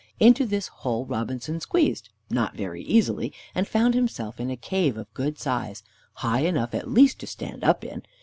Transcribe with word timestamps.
Into 0.19 0.47
this 0.47 0.65
hole 0.81 1.05
Robinson 1.05 1.59
squeezed, 1.59 2.09
not 2.27 2.55
very 2.55 2.81
easily, 2.81 3.31
and 3.53 3.67
found 3.67 3.93
himself 3.93 4.39
in 4.39 4.49
a 4.49 4.57
cave 4.57 4.97
of 4.97 5.13
good 5.13 5.37
size, 5.37 5.83
high 6.13 6.39
enough, 6.41 6.73
at 6.73 6.89
least, 6.89 7.19
to 7.19 7.27
stand 7.27 7.63
up 7.63 7.83
in. 7.83 8.01